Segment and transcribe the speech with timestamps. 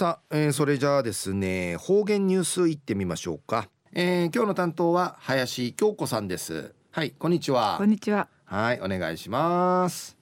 [0.00, 6.74] さあ、えー、それじゃあですね方言ニュースいってみましょうか、えー、今日の担当は林京子さんです。
[6.90, 7.74] はいこんにちは。
[7.76, 8.26] こんにちは。
[8.46, 10.16] はいお願いします。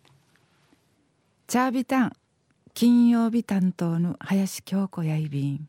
[1.47, 2.13] チャービタン
[2.75, 5.69] 金曜日担当の林京子やいびん。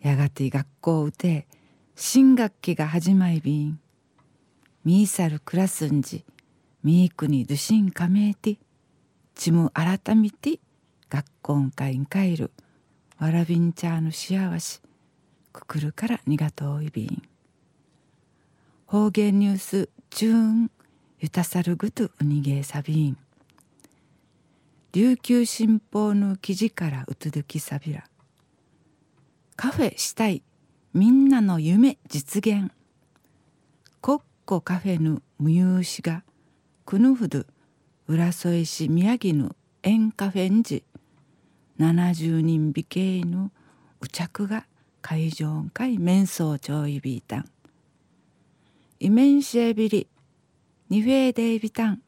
[0.00, 1.48] やがて学校うて
[1.96, 3.80] 新学期が始まいびん。
[4.84, 6.24] ミーサルクラスンジ
[6.84, 8.58] ミークにドシンカメーティ
[9.34, 10.60] チム改めて
[11.10, 12.52] 学校会ん帰る
[13.18, 14.80] わらびんちゃーの幸せ
[15.52, 17.22] くくるからにがとういびん。
[18.86, 20.70] 方言ニュースチューン
[21.20, 23.16] ゆたさるぐとうにげさびん
[24.92, 28.04] 琉球新報の記事からうつづきさびら
[29.56, 30.42] カフェしたい
[30.92, 32.70] みんなの夢実現。
[34.00, 36.22] コッコカフェの無有しが
[36.84, 37.44] くぬふど
[38.06, 40.84] 浦添市宮城のエンカフェンジ
[41.78, 43.50] 70人美形の
[44.00, 44.66] う着が
[45.02, 47.50] 会場会面相長いビータン
[48.98, 50.08] イメンシエビリ
[50.88, 52.02] ニフェーデイビタン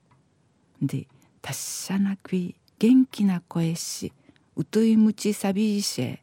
[0.81, 1.07] で
[1.43, 4.13] 達者なくい元気な声し
[4.57, 5.83] うといむちさびい。
[5.83, 6.23] しえ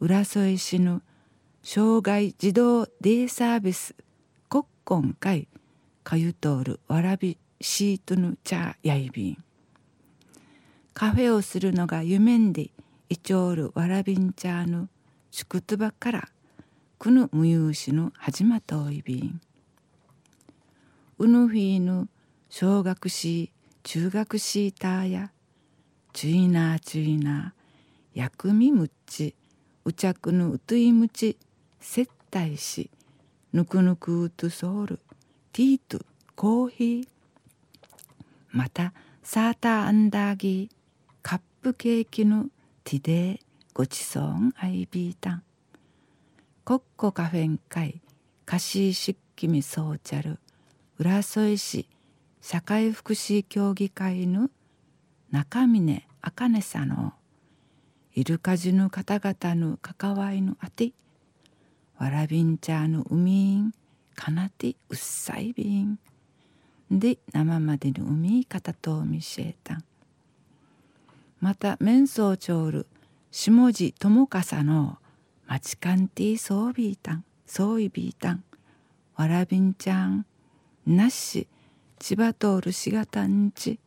[0.00, 1.02] 浦添市の
[1.62, 3.94] 障害児童デイサービス
[4.48, 5.48] 国根会
[6.04, 9.44] かゆとおるわらびシートヌチャーやいびん。
[10.98, 12.70] カフェをするのが夢んで
[13.10, 14.88] いちょうるわらびんチャーヌ
[15.30, 16.28] シクトバから
[16.98, 19.38] くぬむゆうしの始まといびん
[21.18, 22.08] うぬフィーヌ
[22.48, 25.32] 小学し中学しーターや
[26.14, 29.34] チュイナーチュイナー薬味むっち
[29.84, 31.36] うちゃくぬうといむち
[31.78, 32.88] 接待し
[33.52, 34.98] ぬくぬくうとソウル
[35.52, 36.00] ティート
[36.34, 37.08] コーヒー。
[38.50, 40.85] またサーターアンダーギー。
[41.66, 42.46] ップケーキの
[42.84, 43.38] ティデー
[43.74, 45.42] ごちそうんアイビータン。
[46.62, 48.00] コッコカフェン会
[48.44, 50.38] カシーシッキミソーチャル。
[51.00, 51.88] 浦添市
[52.40, 54.48] 社会福祉協議会の
[55.32, 57.14] 中峰茜さんの
[58.14, 60.92] イルカジュの方々の関わりのあて
[61.98, 63.72] わらびんちゃの海ん
[64.14, 65.98] かなてうっさいびん
[66.92, 69.84] で生までの海方と見せえたん
[71.40, 72.86] また面相長る
[73.30, 74.98] 下地智笠の
[75.46, 78.44] マチカンティソービータンソーイビータン
[79.16, 80.26] わらびんちゃん
[80.86, 81.46] なし
[81.98, 83.78] 千葉通るしがたんち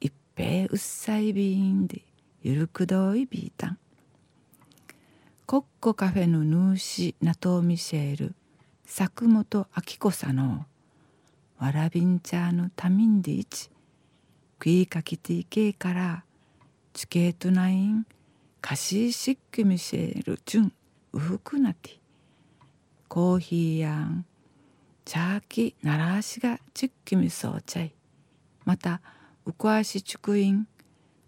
[0.00, 2.02] 一平うっさいビーンで
[2.42, 3.78] ゆるくどいビータン
[5.46, 8.34] コッコカフェのヌーシナトーミシェール
[8.84, 10.66] 作本明子さの
[11.58, 13.70] わらびんちゃんのたみんでいち
[14.58, 16.24] クイかきていけから
[16.98, 18.06] チケートナイン
[18.60, 20.72] カシーシックミシェルチュン
[21.12, 21.98] ウフクナティ
[23.06, 24.26] コーヒーやん
[25.04, 27.92] チャーキナラアシがチッキミソーチャイ
[28.64, 29.00] また
[29.46, 30.66] ウコアシチュクイン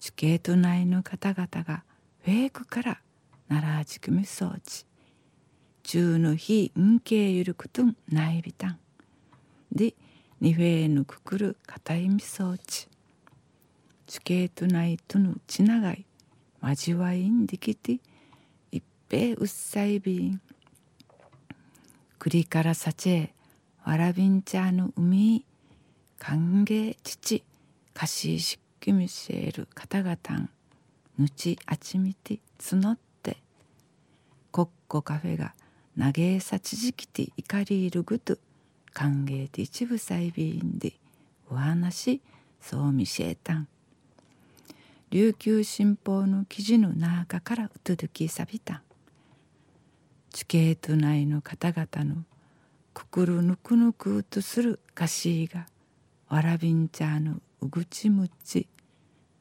[0.01, 1.85] チケート内の方々が
[2.25, 3.01] フェイクから
[3.47, 4.87] ナラアチクミソーチ
[5.85, 8.79] 中の日んけゆるくとんないびたん
[9.71, 9.95] で
[10.41, 12.59] ニフェーヌくくる固いみそう
[14.31, 16.07] ちチケート内とのちながい
[16.63, 17.99] 交わいんできて
[18.71, 20.41] 一平うっさいびん
[22.21, 23.35] 栗からさちえ
[23.85, 25.45] わらびんちゃの海
[26.21, 27.43] 歓迎父
[27.93, 30.49] かしいしっきみせる方々ん
[31.19, 33.37] ぬちあちみて募って
[34.53, 35.55] コッコカフェが
[35.99, 38.39] 投げさちじきて怒りいるぐと
[38.93, 40.93] 歓迎て一部細びんで
[41.51, 42.21] お話
[42.61, 43.67] そう見せたん。
[45.11, 48.85] 琉球新報の記事の中からうとどきさびた。
[50.33, 52.23] 地形都内の方々の
[52.95, 55.67] くくるぬくぬくとする歌詞が
[56.29, 58.69] わらびんちゃのうぐちむち。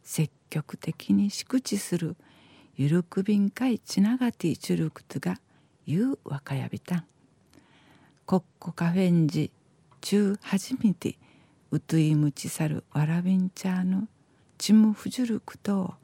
[0.02, 2.16] 積極的にしくちする
[2.76, 5.40] ゆるくびんかいちながていちゅるくつが
[5.86, 6.96] ゆうわかやびた。
[6.96, 7.06] ん
[8.26, 9.52] コッコカフェンジ
[10.02, 11.20] 中初めて
[11.70, 14.08] うといむちさるわらびんちゃの
[14.60, 15.96] ちむふじゅるくと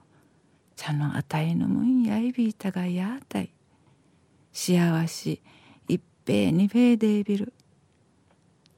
[0.76, 3.52] 茶のあたいのむんやいびいたがやあたい。
[4.54, 5.42] 幸し
[5.90, 7.54] 一平二平デービル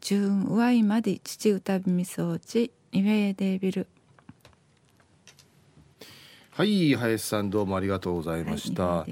[0.01, 3.87] 中わいまで父歌びみそうち二平デービル
[6.49, 9.11] はい林さんどうもありがとうございました、はい、